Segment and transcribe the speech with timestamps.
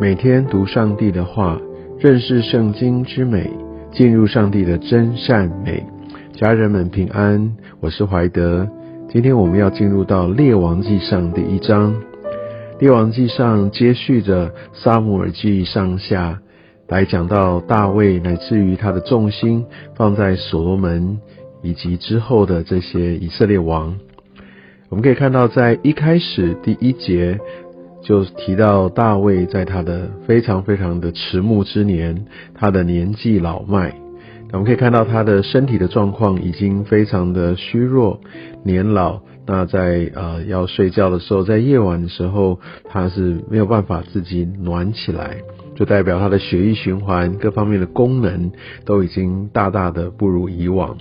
[0.00, 1.60] 每天读上帝的话，
[1.98, 3.50] 认识圣经之美，
[3.90, 5.84] 进入上帝的真善美。
[6.34, 8.68] 家人们平安，我是怀德。
[9.08, 12.00] 今天我们要进入到列王记上第一章。
[12.78, 16.38] 列王记上接续着撒母耳记上下
[16.86, 21.18] 来讲到大卫，乃至于他的重心放在所罗门
[21.60, 23.96] 以及之后的这些以色列王。
[24.90, 27.40] 我们可以看到，在一开始第一节。
[28.08, 33.94] 就提到大卫在他的非常非常的迟暮之年，他的年纪老迈，
[34.50, 38.18] 我们可以看到他的身体的状况已经非常的虚弱，
[38.64, 39.20] 年老。
[39.44, 42.58] 那在呃要睡觉的时候，在夜晚的时候，
[42.88, 45.36] 他是没有办法自己暖起来，
[45.76, 48.52] 就代表他的血液循环各方面的功能
[48.86, 50.96] 都已经大大的不如以往。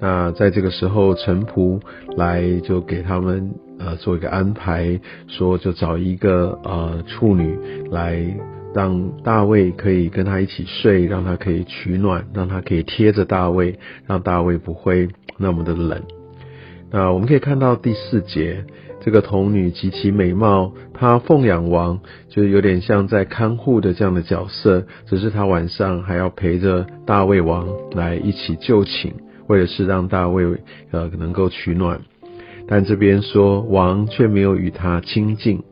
[0.00, 1.80] 那在这个时候，臣仆
[2.16, 3.54] 来就给他们。
[3.78, 7.58] 呃，做一个安排，说就找一个呃处女
[7.90, 8.24] 来，
[8.74, 16.00] 让大卫可以跟他一起睡，让他可以取暖，让他可以贴着大卫，让大卫不会那么的冷。
[16.90, 18.64] 那我们可以看到第四节，
[19.00, 29.12] 这个童女极其美貌，她奉养王，就是有点像在看护的这样的角色，只是她晚上还要陪着大卫王来一起就寝，
[29.48, 30.44] 为的是让大卫
[30.92, 32.00] 呃能够取暖。
[32.66, 35.62] 但这边说王却没有与他亲近，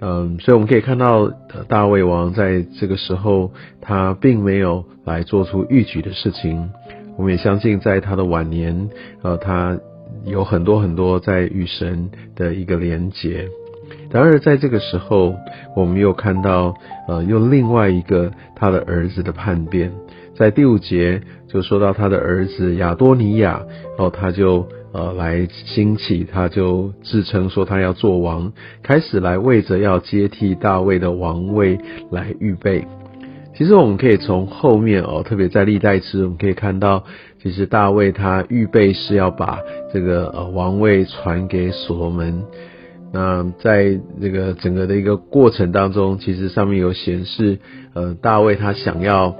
[0.00, 1.28] 嗯，所以我们可以看到
[1.66, 6.70] 大卫王在这个时候，他并没有来做出逾矩的事情。
[7.16, 8.88] 我们也相信，在他的晚年，
[9.22, 9.76] 呃，他
[10.24, 13.48] 有很多很多在与神的一个连结。
[14.10, 15.34] 然而在这个时候，
[15.74, 16.74] 我们又看到，
[17.08, 19.90] 呃，又另外一个他的儿子的叛变，
[20.36, 23.62] 在第五节就说到他的儿子亚多尼亚，
[23.96, 24.64] 然后他就。
[24.92, 31.78] 呃，来兴起，他就自称说他要做王，开始来为着要接替大卫的王位
[32.10, 32.86] 来预备。
[33.54, 37.04] 其实我们可以从后面哦，特别在历代志，我们可以看到，
[37.42, 39.58] 其实大卫他预备是要把
[39.92, 42.44] 这个呃王位传给所罗门。
[43.12, 47.58] 那在这个整个的一个过程当中，其实上面有显示，
[47.94, 49.34] 呃，大卫他想要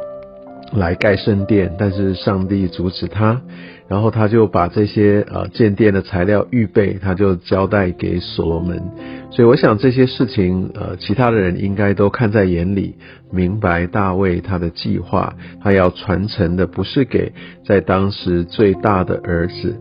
[0.73, 3.41] 来盖圣殿，但是上帝阻止他。
[3.89, 8.83] 然后他就把这些呃建殿的材料预备，他就交代给所罗门。
[9.31, 12.97] 所以我想这些事情，呃，其他的人应该都看在眼里，
[13.31, 17.33] 明白大卫他的计划，他要传承的不是给
[17.65, 19.75] 在当时最大的儿子。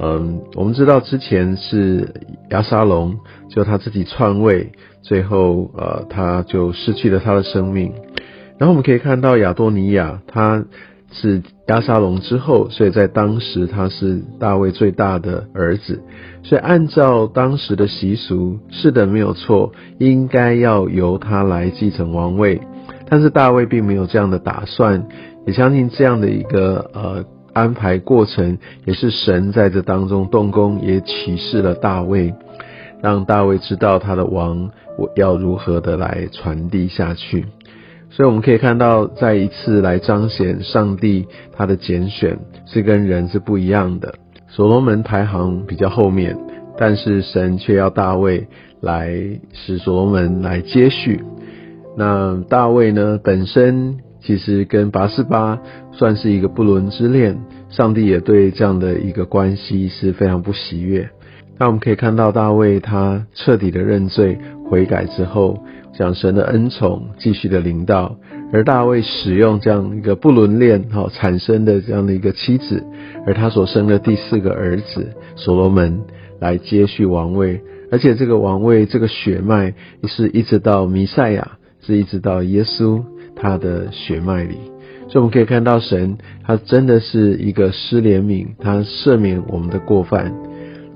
[0.00, 2.08] 嗯，我们知道之前是
[2.48, 3.14] 亚沙龙，
[3.50, 4.72] 就他自己篡位，
[5.02, 7.92] 最后呃他就失去了他的生命。
[8.62, 10.64] 然后我们可以看到亚多尼亚他。
[11.14, 16.00] 是亚沙龙之后，所以在当时他是大卫最大的儿子，
[16.42, 22.58] 所以按照当时的习俗，是的没有错，应该要由他来继承王位。
[23.10, 25.06] 但是大卫并没有这样的打算，
[25.46, 27.22] 也相信这样的一个呃
[27.52, 28.56] 安排过程，
[28.86, 32.32] 也是神在这当中动工，也启示了大卫，
[33.02, 37.44] 让大卫知道他的王我要如何的来传递下去。
[38.14, 44.14] 所以我们可以看到，再一次来彰显上帝他的拣选是跟人是不一样的。
[44.48, 46.36] 所罗门排行比较后面，
[46.76, 48.46] 但是神却要大卫
[48.82, 49.16] 来
[49.54, 51.22] 使所罗门来接续。
[51.96, 55.58] 那大卫呢，本身其实跟拔示巴
[55.92, 57.40] 算是一个不伦之恋，
[57.70, 61.08] 上帝也对这样的一个关系是非常不喜悦。
[61.58, 64.36] 那我们可以看到大卫他彻底的认罪
[64.68, 65.64] 悔改之后。
[65.96, 68.16] 讲神的恩宠继续的领导，
[68.52, 72.82] 而大卫使用这样一个不伦恋哈产生的这样的一个妻子，
[73.26, 76.00] 而他所生的第四个儿子所罗门
[76.40, 77.60] 来接续王位，
[77.90, 79.74] 而且这个王位这个血脉
[80.08, 83.02] 是一直到弥赛亚，是一直到耶稣
[83.36, 84.56] 他的血脉里，
[85.08, 90.34] 所以我们可以看到神他真的是一个施怜悯，他赦免我们的过犯，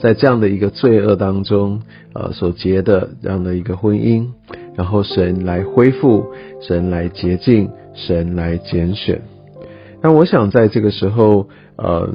[0.00, 1.82] 在这样的一个罪恶当中，
[2.15, 4.29] 呃所结的这样的一个婚姻。
[4.76, 6.26] 然后神来恢复，
[6.61, 9.20] 神来洁净，神来拣选。
[10.02, 12.08] 那我想在这个时候，呃，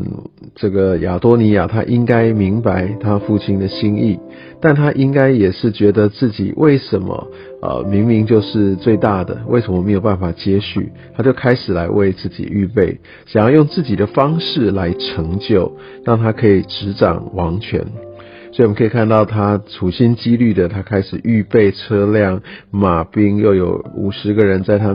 [0.55, 4.19] 这个亚多尼亚他应该明白他父亲的心意，
[4.61, 7.27] 但他应该也是觉得自己为什么，
[7.61, 10.91] 呃，明明就是最大的，为什么没有办法接续？
[11.15, 15.75] 他就开始来为自己预备，想要用自己的方式来成就，
[16.05, 17.83] 让他可以执掌王权。
[18.53, 24.89] 所以我们可以看到，他处心积虑的，他开始预备车辆、马兵，又有五十个人在他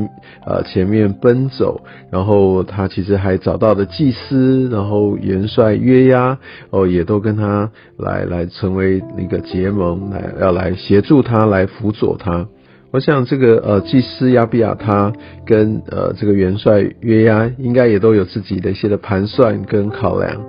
[0.44, 1.80] 呃前面奔走。
[2.10, 6.38] 然后他其实还找到了祭司，然后元帅约押
[6.70, 12.46] 哦，也都跟他来来成为一个结盟，来要来协助他，来辅佐他。
[12.92, 15.12] 我想这个呃祭司亚比亚他
[15.44, 20.42] 跟呃这个元帅约押应该也都有自己的一些的盘算跟考量，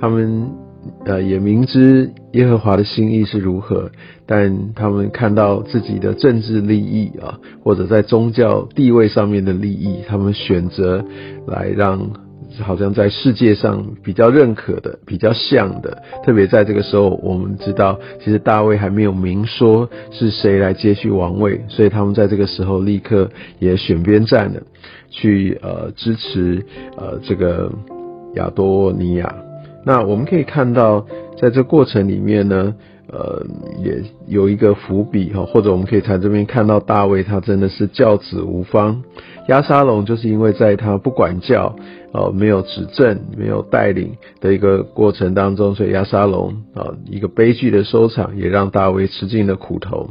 [0.00, 0.50] 他们
[1.04, 3.90] 呃也明知耶和华的心意是如何，
[4.26, 11.04] 但他们看到自己的政治利益啊，或者在宗教地位上面的利益，他们选择
[11.46, 12.10] 来让。
[12.62, 23.28] 好像在世界上比较认可的、比较像的，特别在这个时候，我们知道，其实大卫还没有明说是谁来接续王位，所以他们在这个时候立刻
[23.58, 24.62] 也选边站了，
[25.10, 26.64] 去呃支持
[26.96, 27.70] 呃这个
[28.36, 29.45] 亚多尼亚。
[29.86, 31.06] 那我们可以看到，
[31.40, 32.74] 在这过程里面呢。
[33.08, 33.46] 呃，
[33.84, 39.04] 也有一个伏笔哈，或者我们可以在这边看到大卫他真的是教子无方，
[39.46, 41.76] 亚沙龙就是因为在他不管教，
[42.12, 50.10] 呃，没有指正、没有带领的一个过程当中，所以亚沙龙啊一个悲剧的收场，也让大卫吃尽了苦头。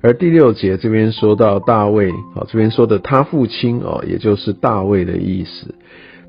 [0.00, 5.74] 而第六节这边说到大卫啊，这边说的他父亲哦，也就是大卫的意思。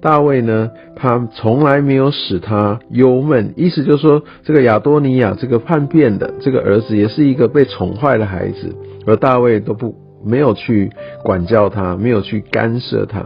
[0.02, 8.76] 大卫呢，他从来没有使他忧闷，意思就是说，这个亚多尼亚这个叛变的这个儿子，也是一个被宠坏的孩子，
[9.06, 9.96] 而大卫都不
[10.26, 10.90] 没有去
[11.24, 13.24] 管教他，没有去干涉他，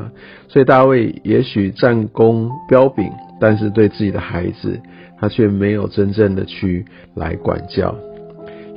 [0.49, 4.77] 所以大卫也许战功彪炳，但是对自己的孩子，
[5.17, 6.85] 他却没有真正的去
[7.15, 7.95] 来管教，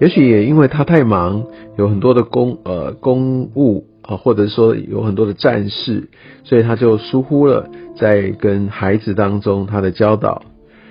[0.01, 1.45] 也许也因为他太忙，
[1.77, 3.85] 有很多的公呃公务。
[4.09, 6.09] 啊，或者说有很多的战事，
[6.43, 10.41] 所以他就疏忽了在跟孩子当中他的教导，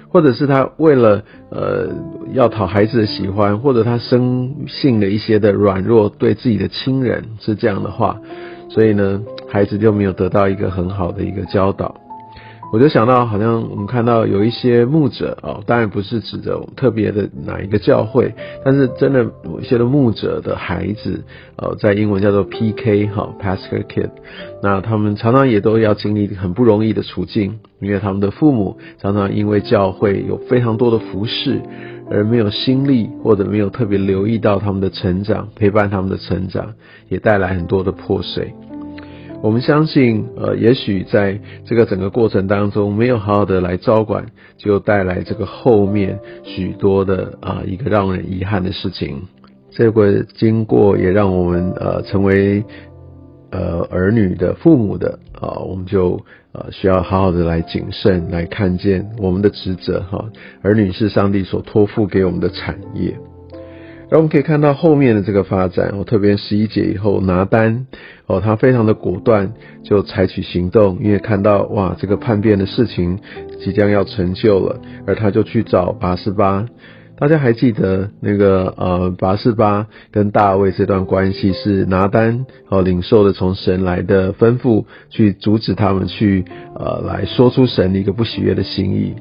[0.08, 1.90] 或者是他为了呃
[2.34, 8.22] 要讨孩子的喜欢，或者他生性的一些的软弱，对自己的亲人是这样的话，
[8.70, 11.96] 所以呢，孩子就没有得到一个很好的一个教导。
[12.70, 18.34] 我就想到，好像我们看到有一些牧者啊，当然不是指着特别的哪一个教会，
[18.66, 21.24] 但是真的有一些的牧者的孩子，
[21.56, 23.08] 呃，在英文叫做 P.K.
[23.08, 24.10] 哈，Pastor Kid，
[24.62, 31.62] 那他们常常也都要经历很不容易的处境，因为他们的父母常常因为教会有非常多的服饰，
[32.12, 36.74] 而没有心力或者没有特别留意到他们的成长，陪伴他们的成长，
[37.08, 38.54] 也带来很多的破碎。
[39.44, 44.26] 我们相信，呃，也许在这个整个过程当中，没有好好的来照管，
[44.58, 49.22] 就带来这个后面许多的啊一个让人遗憾的事情。
[49.70, 52.64] 这个经过也让我们呃成为
[53.52, 56.20] 呃儿女的父母的啊，我们就
[56.54, 60.26] 呃需要好好的来谨慎来看见我们的职责哈。
[60.64, 63.16] 儿女是上帝所托付给我们的产业。
[64.10, 67.88] 然后我们可以看到后面的这个发展，哦，特别十一节以后拿单，
[68.26, 69.52] 哦，他非常的果断，
[69.84, 73.20] 就采取行动，因为看到哇，这个叛变的事情
[73.60, 76.66] 即将要成就了，而他就去找拔示巴。
[77.20, 86.46] 大家还记得那个呃，拔示巴跟大卫这段关系是拿单哦领受的从神来的吩咐，去阻止他们去
[86.76, 89.16] 呃来说出神的一个不喜悦的心意。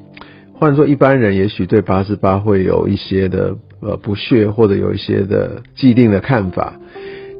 [0.53, 3.57] 换说一般人也许对八十八会有一些的
[3.87, 6.75] 呃不屑，或者有一些的既定的看法，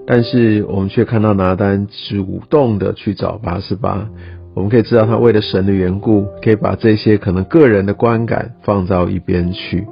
[0.07, 4.09] 但是我们却看到拿单主动的去找八十八，
[4.55, 9.85] 我们可以知道他为了神的缘故，可以把这些可能个人的观感放到一边去，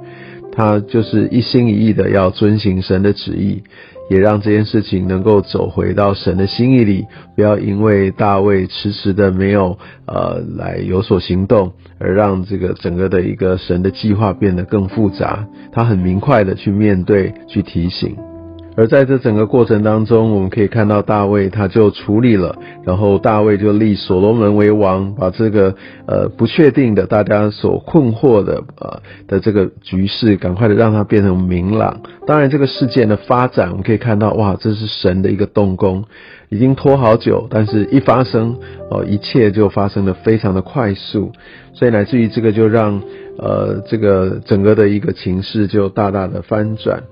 [0.55, 3.63] 他就是一心一意的要遵行神的旨意。
[4.07, 15.47] 也让这件事情能够走回到神的心意里，不要因为大卫迟迟的没有呃来有所行动，而让这个整个的一个神的计划变得更复杂。
[15.71, 18.15] 他很明快的去面对，去提醒。
[18.77, 25.73] 而在这整个过程当中，我们可以看到大卫他就处理了，然后大卫就立所罗门为王，把这个
[26.07, 32.01] 呃不确定的大家所困惑的呃的这个局势，赶快的让它变成明朗。
[32.27, 36.03] 当然，这个事件的发展，我们可以看到，哇，这是神的一个动工，
[36.49, 38.57] 已经拖好久，但是一发生
[38.91, 41.31] 哦，一切就发生的非常的快速，
[41.73, 43.01] 所以乃至于这个就让
[43.37, 47.03] 呃这个整个的一个情势就大大的翻转。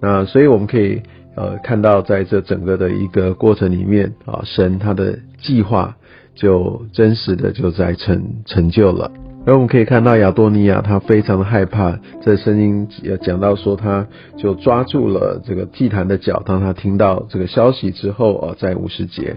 [0.00, 1.02] 那所以我们可以
[1.36, 5.96] 呃看到，在这整个的一个过程里面啊，神他的计划
[6.34, 9.10] 就真实的就在成成就了。
[9.46, 16.42] 而我们可以看到亚多尼亚他非常的害怕，这声音也讲到说，他就抓住了这个祭坛的脚。
[16.44, 19.36] 当他听到这个消息之后啊，在五十节，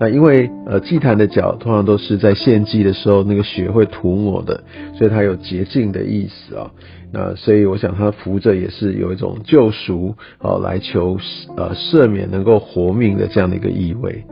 [0.00, 4.64] 那因为呃祭坛的脚通常都是在献祭的时候那个血会涂抹的，
[4.96, 6.70] 所以它有洁净的意思啊。
[7.12, 11.18] 那所以我想他扶着也是有一种救赎哦，来求
[11.56, 14.24] 呃赦免能够活命的这样的一个意味。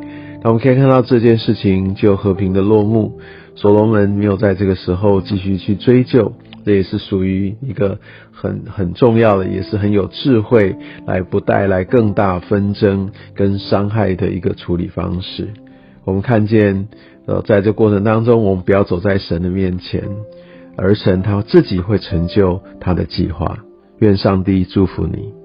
[0.42, 3.18] 那我们可以看到这件事情就和平的落幕，
[3.56, 6.32] 所罗门没有在这个时候继续去追究，
[6.64, 7.98] 这也是属于一个
[8.32, 15.48] 很很重要的，也是很有智慧，来不带来更大纷争跟伤害的一个处理方式。
[16.04, 16.88] 我们看见，
[17.26, 20.02] 呃，在这过程当中，我们不要走在神的面前，
[20.76, 23.58] 而神他自己会成就他的计划。
[23.98, 25.37] 愿上帝祝福你。